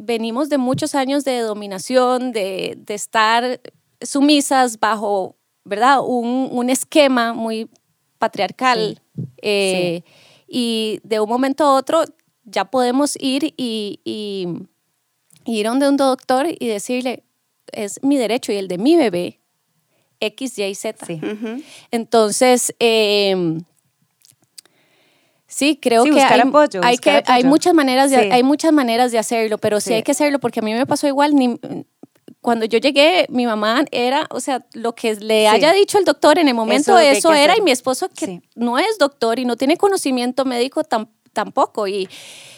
[0.00, 3.60] Venimos de muchos años de dominación, de, de estar
[4.00, 6.00] sumisas bajo, ¿verdad?
[6.04, 7.68] Un, un esquema muy
[8.18, 9.00] patriarcal.
[9.42, 10.02] Eh,
[10.46, 12.04] y de un momento a otro
[12.44, 14.46] ya podemos ir y, y
[15.52, 17.24] ir donde un doctor y decirle,
[17.72, 19.40] es mi derecho y el de mi bebé,
[20.20, 21.06] X, Y, Z.
[21.06, 21.20] Sí.
[21.90, 23.60] Entonces, eh,
[25.46, 26.42] sí, creo que, hay,
[26.82, 29.94] hay, que hay, muchas maneras de, hay muchas maneras de hacerlo, pero sí.
[29.94, 31.34] hay que hacerlo porque a mí me pasó igual.
[31.34, 31.58] Ni,
[32.40, 36.38] cuando yo llegué, mi mamá era, o sea, lo que le haya dicho el doctor
[36.38, 39.76] en el momento, eso, era, y mi esposo, que no es doctor y no tiene
[39.76, 41.17] conocimiento médico tampoco.
[41.86, 42.08] Y,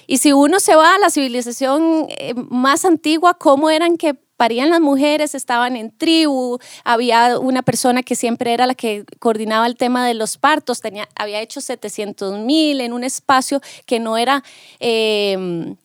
[0.06, 4.70] y si uno se va a la civilización eh, más antigua, ¿cómo eran que parían
[4.70, 5.34] las mujeres?
[5.34, 10.14] Estaban en tribu, había una persona que siempre era la que coordinaba el tema de
[10.14, 14.42] los partos, tenía, había hecho 700 mil en un espacio que no era...
[14.78, 15.76] Em,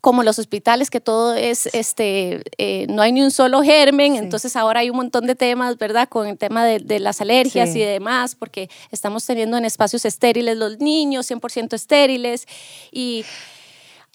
[0.00, 4.54] como los hospitales, que todo es, este, eh, no hay ni un solo germen, entonces
[4.56, 6.08] ahora hay un montón de temas, ¿verdad?
[6.08, 10.78] Con el tema de, las alergias y demás, porque estamos teniendo en espacios estériles los
[10.78, 12.46] niños, 100% estériles,
[12.90, 13.24] y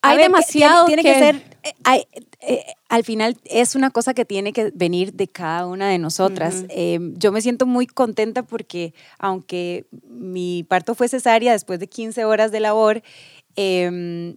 [0.02, 2.06] hay demasiado tiene, que, ser, eh, hay,
[2.41, 6.65] eh, al final es una cosa que tiene que venir de cada una de nosotras.
[7.15, 12.52] yo me siento muy contenta porque aunque mi parto fue cesárea después de 15 horas
[12.52, 13.02] de labor,
[13.56, 14.36] eh,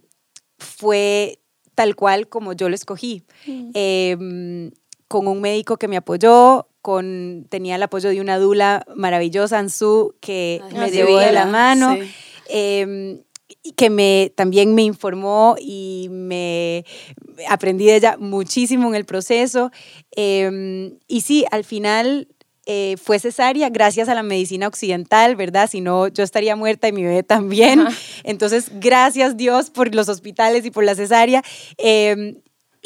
[0.57, 1.39] fue
[1.75, 3.23] tal cual como yo lo escogí.
[3.45, 3.69] Mm.
[3.73, 4.71] Em,
[5.07, 10.15] con un médico que me apoyó, con, tenía el apoyo de una dula maravillosa, Ansu,
[10.19, 11.97] que me llevó de la mano.
[12.49, 13.21] Em,
[13.63, 16.85] y que me, también me informó y me
[17.49, 19.71] aprendí de ella muchísimo en el proceso.
[20.11, 22.27] Em, y sí, al final
[22.69, 25.69] eh, fue cesárea gracias a la medicina occidental, ¿verdad?
[25.69, 27.87] Si no, yo estaría muerta y mi bebé también.
[28.23, 31.41] Entonces, gracias Dios por los hospitales y por la cesárea.
[31.77, 32.35] Em,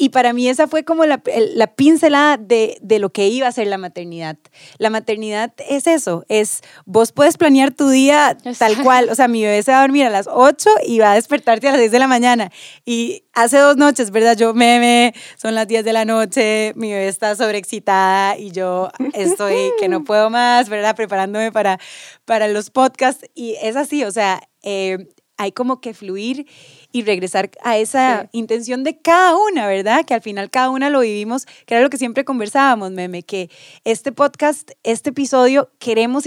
[0.02, 1.22] y para mí esa fue como la,
[1.54, 4.36] la pincelada de, de, lo que iba a ser la maternidad.
[4.78, 9.10] La maternidad es eso, es vos puedes planear tu día tal cual.
[9.10, 11.68] O sea, mi bebé se va a dormir a las 8 y va a despertarte
[11.68, 12.50] a las 10 de la mañana.
[12.84, 14.36] Y hace dos noches, ¿verdad?
[14.36, 19.70] Yo meme, son las 10 de la noche, mi bebé está sobreexcitada y yo estoy
[19.78, 20.96] que no puedo más, ¿verdad?
[20.96, 21.78] Preparándome para,
[22.24, 23.24] para los podcasts.
[23.36, 24.98] Y es así, o sea, eh,
[25.36, 26.46] hay como que fluir
[26.92, 30.04] y regresar a esa intención de cada una, ¿verdad?
[30.04, 33.50] Que al final cada una lo vivimos, que era lo que siempre conversábamos, meme, que
[33.84, 36.24] este podcast, este episodio, queremos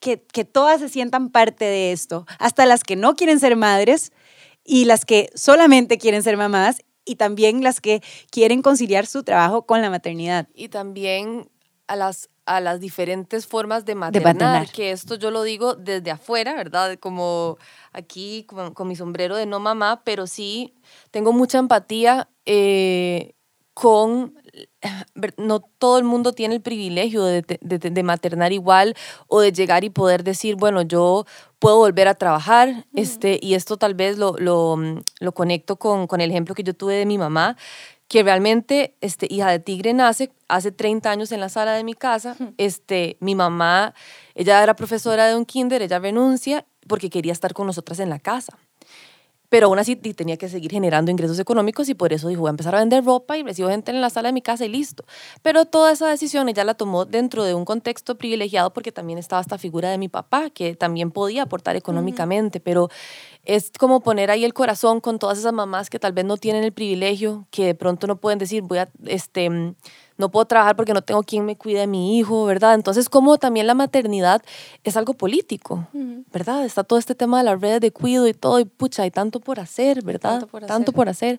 [0.00, 4.12] que, que todas se sientan parte de esto, hasta las que no quieren ser madres
[4.64, 9.66] y las que solamente quieren ser mamás y también las que quieren conciliar su trabajo
[9.66, 10.48] con la maternidad.
[10.54, 11.48] Y también
[11.86, 16.54] a las a las diferentes formas de maternar, que esto yo lo digo desde afuera,
[16.54, 16.96] ¿verdad?
[16.98, 17.58] Como
[17.92, 20.74] aquí con, mi sombrero de no mamá, pero sí
[21.10, 23.34] tengo mucha empatía eh,
[23.74, 24.32] con
[25.36, 28.94] no todo el mundo tiene el privilegio de, de, maternar igual
[29.26, 31.26] o de llegar y poder decir, bueno, yo
[31.58, 34.78] puedo volver a trabajar, este, y esto tal vez lo, lo,
[35.20, 37.56] lo conecto con, con, el ejemplo que yo tuve de mi mamá,
[38.08, 41.94] que realmente, este, hija de tigre nace hace 30 años en la sala de mi
[41.94, 43.94] casa, este, mi mamá,
[44.34, 48.20] ella era profesora de un kinder, ella renuncia porque quería estar con nosotras en la
[48.20, 48.56] casa.
[49.48, 52.50] Pero aún así tenía que seguir generando ingresos económicos y por eso dijo, voy a
[52.50, 55.04] empezar a vender ropa y recibo gente en la sala de mi casa y listo.
[55.42, 59.40] Pero toda esa decisión ella la tomó dentro de un contexto privilegiado porque también estaba
[59.40, 62.88] esta figura de mi papá, que también podía aportar económicamente, pero
[63.46, 66.64] es como poner ahí el corazón con todas esas mamás que tal vez no tienen
[66.64, 69.74] el privilegio, que de pronto no pueden decir, voy a, este
[70.18, 72.74] no puedo trabajar porque no tengo quien me cuide de mi hijo, ¿verdad?
[72.74, 74.42] Entonces, como también la maternidad
[74.82, 75.86] es algo político,
[76.32, 76.64] ¿verdad?
[76.64, 79.40] Está todo este tema de las redes de cuido y todo, y pucha, hay tanto
[79.40, 80.46] por hacer, ¿verdad?
[80.66, 81.38] Tanto por hacer.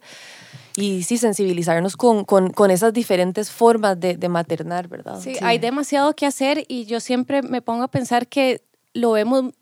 [0.76, 5.20] Y sí, sensibilizarnos con, con, con esas diferentes formas de, de maternar, ¿verdad?
[5.20, 8.62] Sí, hay demasiado que hacer y yo siempre me pongo a pensar que
[8.94, 9.54] lo vemos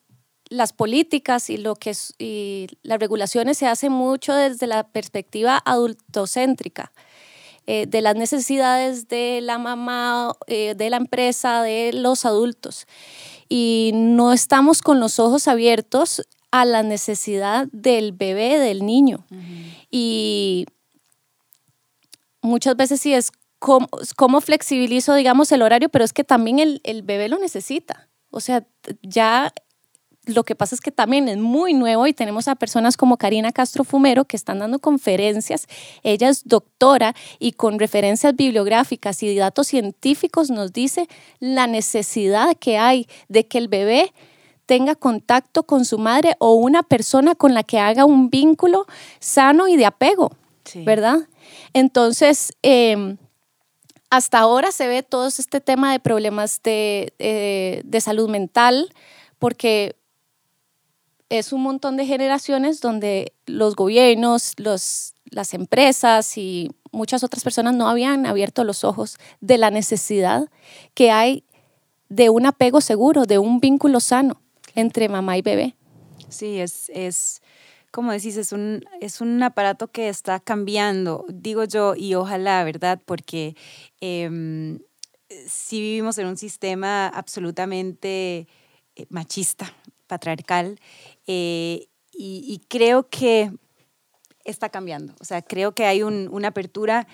[0.49, 6.91] las políticas y lo que y las regulaciones se hacen mucho desde la perspectiva adultocéntrica.
[7.67, 12.85] Eh, de las necesidades de la mamá, eh, de la empresa, de los adultos.
[13.49, 19.25] Y no estamos con los ojos abiertos a la necesidad del bebé, del niño.
[19.89, 20.67] Y
[22.41, 27.01] muchas veces sí es cómo, flexibilizo, digamos, el horario, pero es que también el, el
[27.01, 28.09] bebé lo necesita.
[28.29, 28.67] O sea,
[29.01, 29.51] ya
[30.25, 33.51] lo que pasa es que también es muy nuevo y tenemos a personas como Karina
[33.51, 35.67] Castro Fumero que están dando conferencias.
[36.03, 41.07] Ella es doctora y con referencias bibliográficas y datos científicos nos dice
[41.39, 44.13] la necesidad que hay de que el bebé
[44.65, 48.85] tenga contacto con su madre o una persona con la que haga un vínculo
[49.19, 50.31] sano y de apego,
[50.85, 51.19] ¿verdad?
[51.73, 53.17] Entonces, em,
[54.09, 58.91] hasta ahora se ve todo este tema de problemas de, eh, de salud mental,
[59.39, 59.95] porque
[61.29, 67.75] es un montón de generaciones donde los gobiernos, los, las empresas y muchas otras personas
[67.75, 70.49] no habían abierto los ojos de la necesidad
[70.93, 71.43] que hay
[72.09, 74.41] de un apego seguro, de un vínculo sano
[74.75, 75.75] entre mamá y bebé.
[76.29, 77.41] Sí, es, es
[77.91, 83.01] como decís, es un, es un aparato que está cambiando, digo yo, y ojalá, ¿verdad?
[83.03, 83.55] Porque
[84.01, 84.77] eh,
[85.47, 88.47] si vivimos en un sistema absolutamente
[88.95, 89.73] eh, machista,
[90.07, 90.79] patriarcal,
[91.27, 93.51] eh, y, creo que
[94.45, 95.13] está cambiando.
[95.19, 97.07] O sea, creo que hay una apertura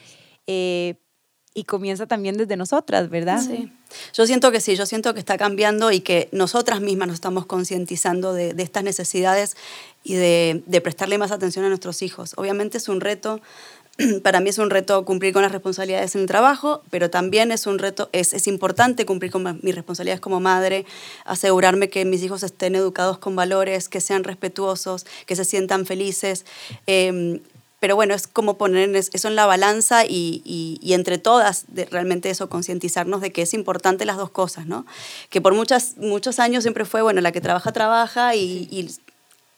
[0.46, 0.96] eh,
[1.54, 3.42] y comienza también desde nosotras, ¿verdad?
[3.42, 3.72] Sí.
[4.14, 7.46] Yo siento que sí, yo siento que está cambiando y que nosotras mismas nos estamos
[7.46, 9.58] concientizando de, estas necesidades
[10.04, 12.34] y de, de prestarle más atención a nuestros hijos.
[12.38, 13.42] Obviamente es un reto
[14.24, 17.68] para mí es un reto cumplir con las responsabilidades en el trabajo, pero también es
[17.68, 20.86] un reto, es, es importante cumplir con mis responsabilidades como madre,
[21.26, 26.46] asegurarme que mis hijos estén educados con valores, que sean respetuosos, que se sientan felices.
[26.88, 27.42] Em,
[27.80, 32.48] pero bueno, es como poner eso en la balanza y, y, entre todas, realmente eso,
[32.48, 34.86] concientizarnos de que es importante las dos cosas, ¿no?
[35.32, 38.88] Que por muchas, muchos años siempre fue, bueno, la que trabaja, trabaja y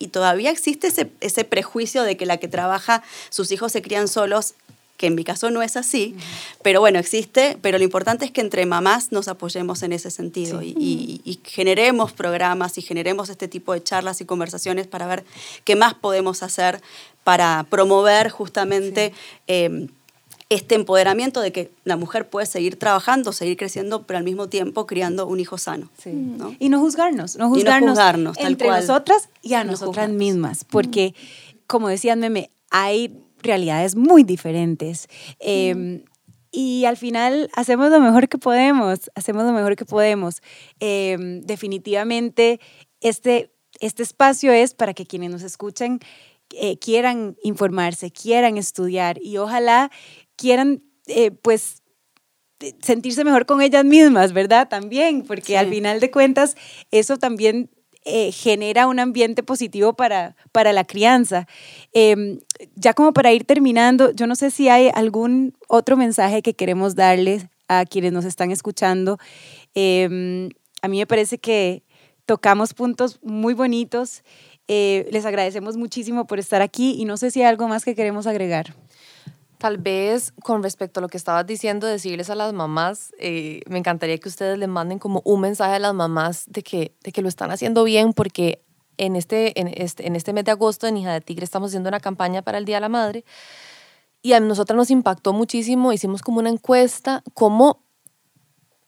[0.03, 4.09] y todavía existe ese, ese prejuicio de que la que trabaja, sus hijos se crían
[4.09, 4.55] solos
[4.97, 6.15] que en mi caso no es así,
[6.61, 10.61] pero bueno, existe, pero lo importante es que entre mamás nos apoyemos en ese sentido
[10.61, 15.23] y, generemos programas y generemos este tipo de charlas y conversaciones para ver
[15.63, 16.81] qué más podemos hacer
[17.23, 19.13] para promover justamente...
[19.47, 19.87] Em,
[20.49, 24.86] este empoderamiento de que la mujer puede seguir trabajando, seguir creciendo, pero al mismo tiempo
[24.86, 25.89] criando un hijo sano.
[26.60, 27.97] Y no juzgarnos, no juzgarnos,
[28.38, 31.13] entre nosotras y a nosotras mismas, porque,
[31.67, 35.08] como decían Meme, hay realidades muy diferentes.
[35.39, 36.03] Em,
[36.51, 40.41] y al final hacemos lo mejor que podemos, hacemos lo mejor que podemos.
[40.79, 42.60] Em, definitivamente,
[43.01, 45.99] este, este espacio es para que quienes nos escuchen
[46.56, 49.89] eh, quieran informarse, quieran estudiar y ojalá
[50.43, 51.82] quieran, eh, pues,
[52.82, 54.67] sentirse mejor con ellas mismas, ¿verdad?
[54.67, 56.56] También, porque al final de cuentas
[56.91, 57.69] eso también
[58.03, 61.47] eh, genera un ambiente positivo para, para la crianza.
[61.93, 62.39] Em,
[62.76, 66.95] ya como para ir terminando, yo no sé si hay algún otro mensaje que queremos
[66.95, 69.17] darles a quienes nos están escuchando.
[69.76, 70.49] Em,
[70.82, 71.84] a mí me parece que
[72.26, 74.24] tocamos puntos muy bonitos.
[74.67, 77.95] Eh, les agradecemos muchísimo por estar aquí y no sé si hay algo más que
[77.95, 78.76] queremos agregar.
[79.64, 83.78] Tal vez con respecto a lo que estabas diciendo, decirles a las mamás, eh, me
[83.78, 87.22] encantaría que ustedes le manden como un mensaje a las mamás de que, de que
[87.22, 88.61] lo están haciendo bien porque
[88.97, 91.88] en este, en, este, en este mes de agosto en Hija de Tigre estamos haciendo
[91.88, 93.24] una campaña para el Día de la Madre
[94.22, 97.80] y a nosotros nos impactó muchísimo, hicimos como una encuesta, como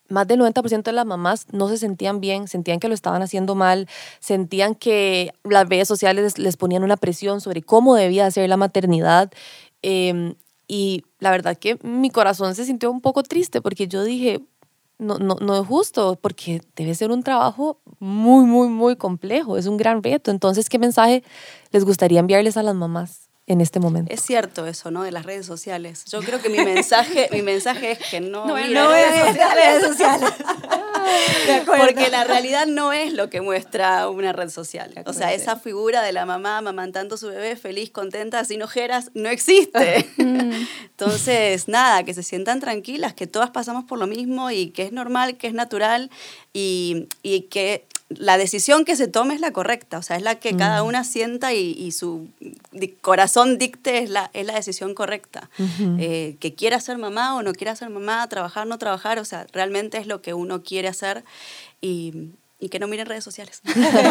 [0.10, 3.56] más del 90% de las mamás no se sentían bien, sentían que lo estaban haciendo
[3.56, 3.88] mal,
[4.20, 9.32] sentían que las redes sociales les, ponían una presión sobre cómo debía ser la maternidad.
[9.82, 10.36] Em,
[10.68, 14.42] y la verdad que mi corazón se sintió un poco triste porque yo dije,
[14.98, 19.68] no, no, no es justo, porque debe ser un trabajo muy, muy, muy complejo, es
[19.68, 20.32] un gran reto.
[20.32, 21.24] Entonces, ¿qué mensaje
[21.72, 23.25] les gustaría enviarles a las mamás?
[23.48, 24.12] En este momento.
[24.12, 25.04] Es cierto eso, ¿no?
[25.04, 26.06] De las redes sociales.
[26.06, 30.32] Yo creo que mi mensaje, mi mensaje es que no, no, no redes sociales.
[31.66, 34.94] Porque la realidad no es lo que muestra una red social.
[35.06, 39.12] O sea, esa figura de la mamá amamantando a su bebé feliz, contenta, sin ojeras,
[39.14, 40.10] no existe.
[40.26, 40.66] Mm.
[40.84, 44.92] Entonces, nada, que se sientan tranquilas, que todas pasamos por lo mismo y que es
[44.92, 46.10] normal, que es natural
[46.54, 50.36] y, y que la decisión que se tome es la correcta, o sea, es la
[50.36, 50.88] que cada mm.
[50.88, 52.28] una sienta y, su
[53.02, 55.50] corazón dicte es la, es la decisión correcta.
[56.00, 59.48] Eh, que quiera ser mamá o no quiera ser mamá, trabajar, no trabajar, o sea,
[59.52, 61.24] realmente es lo que uno quiere hacer
[61.82, 62.32] y,
[62.70, 63.62] que no miren redes sociales.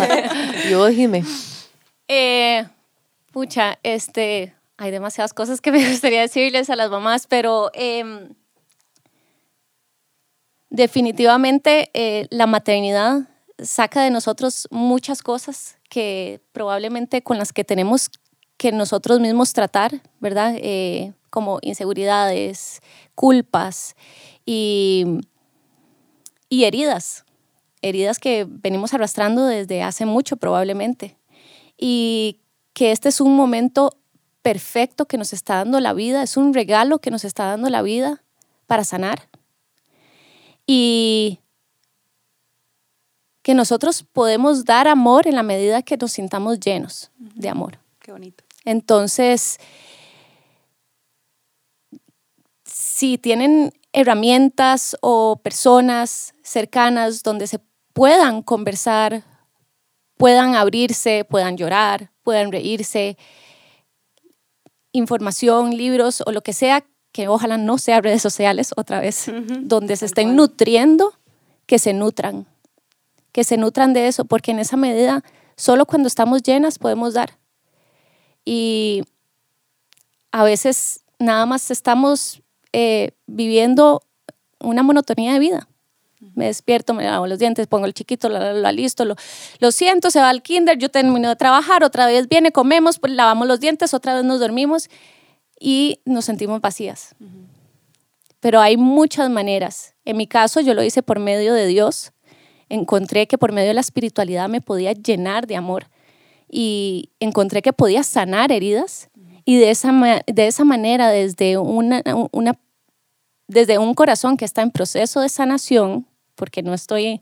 [0.70, 1.24] Yo, Jimé.
[2.06, 2.64] Eh,
[3.32, 7.70] pucha, este, hay demasiadas cosas que me gustaría decirles a las mamás, pero...
[7.74, 8.28] Em,
[10.70, 13.28] definitivamente eh, la maternidad
[13.62, 18.10] saca de nosotros muchas cosas que probablemente con las que tenemos
[18.56, 20.54] que nosotros mismos tratar, ¿verdad?
[20.56, 22.80] Eh, como inseguridades,
[23.14, 23.96] culpas
[24.46, 25.04] y,
[26.48, 27.24] y heridas,
[27.82, 31.16] heridas que venimos arrastrando desde hace mucho probablemente.
[31.76, 32.40] Y
[32.72, 33.96] que este es un momento
[34.42, 37.82] perfecto que nos está dando la vida, es un regalo que nos está dando la
[37.82, 38.22] vida
[38.66, 39.28] para sanar.
[40.66, 41.40] Y
[43.44, 47.78] que nosotros podemos dar amor en la medida que nos sintamos llenos de amor.
[48.00, 48.42] Qué bonito.
[48.64, 49.58] Entonces,
[52.64, 57.60] si tienen herramientas o personas cercanas donde se
[57.92, 59.24] puedan conversar,
[60.16, 63.18] puedan abrirse, puedan llorar, puedan reírse,
[64.92, 66.82] información, libros o lo que sea,
[67.12, 69.30] que ojalá no sea redes sociales otra vez,
[69.60, 71.12] donde se estén nutriendo,
[71.66, 72.46] que se nutran,
[73.34, 75.24] que se nutran de eso, porque en esa medida,
[75.56, 77.36] solo cuando estamos llenas podemos dar.
[78.44, 79.02] Y
[80.30, 84.02] a veces nada más estamos eh, viviendo
[84.60, 85.68] una monotonía de vida.
[86.36, 89.16] Me despierto, me lavo los dientes, pongo el chiquito, lo, listo, lo,
[89.58, 93.12] lo, siento, se va al kinder, yo termino de trabajar, otra vez viene, comemos, pues
[93.14, 94.88] lavamos los dientes, otra vez nos dormimos
[95.58, 97.16] y nos sentimos vacías.
[98.38, 99.94] Pero hay muchas maneras.
[100.04, 102.13] En mi caso, yo lo hice por medio de Dios,
[102.74, 105.86] encontré que por medio de la espiritualidad me podía llenar de amor
[106.50, 109.08] y encontré que podía sanar heridas.
[109.44, 109.92] Y de esa,
[110.26, 112.02] de esa manera desde, una,
[113.46, 117.20] desde un corazón que está en proceso de sanación, porque no estoy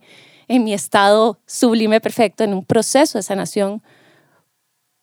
[0.48, 3.82] en mi estado sublime perfecto, en un proceso de sanación,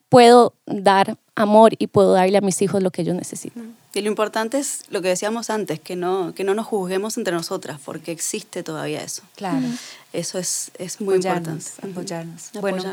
[0.07, 3.75] puedo dar amor y puedo darle a mis hijos lo que ellos necesitan.
[3.93, 7.33] Y lo importante es lo que decíamos antes, que no, que no nos juzguemos entre
[7.33, 9.23] nosotras, porque existe todavía eso.
[9.35, 9.65] Claro.
[10.13, 11.65] Eso es, es muy importante.
[11.81, 12.51] Apoyarnos.
[12.59, 12.83] Bueno,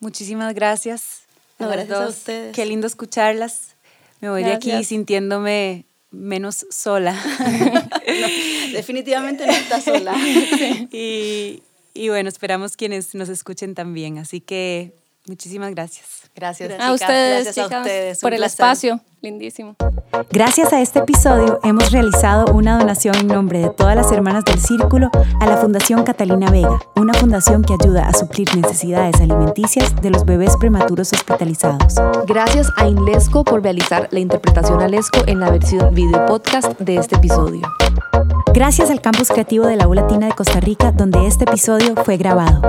[0.00, 1.22] muchísimas gracias.
[1.58, 2.54] gracias a ustedes.
[2.54, 3.74] Qué lindo escucharlas.
[4.20, 7.20] Me voy de aquí sintiéndome menos sola.
[8.72, 10.14] definitivamente no estás sola.
[10.92, 11.62] y,
[11.94, 14.18] y bueno, esperamos quienes nos escuchen también.
[14.18, 14.94] Así que
[15.26, 16.30] muchísimas gracias.
[16.34, 19.00] Gracias, a ustedes, a ustedes por el espacio.
[19.20, 19.76] Lindísimo.
[20.32, 24.58] Gracias a este episodio hemos realizado una donación en nombre de todas las hermanas del
[24.58, 25.10] Círculo
[25.40, 30.24] a la Fundación Catalina Vega, una fundación que ayuda a suplir necesidades alimenticias de los
[30.24, 31.94] bebés prematuros hospitalizados.
[32.26, 36.96] Gracias a Inlesco por realizar la interpretación al ESCO en la versión video podcast de
[36.96, 37.62] este episodio.
[38.54, 42.16] Gracias al Campus Creativo de la U Latina de Costa Rica, donde este episodio fue
[42.16, 42.60] grabado.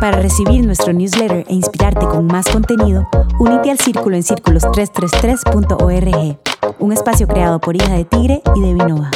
[0.00, 3.08] Para recibir nuestro newsletter e inspirarte con más contenido,
[3.38, 6.38] únete al círculo en círculos333.org,
[6.78, 9.10] un espacio creado por Hija de Tigre y de Vinova.